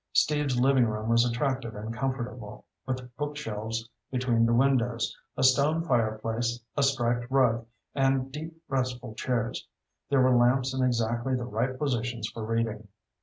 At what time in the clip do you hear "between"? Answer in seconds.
4.09-4.47